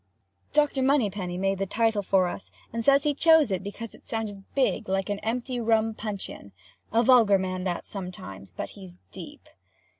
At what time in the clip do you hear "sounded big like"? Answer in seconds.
4.03-5.11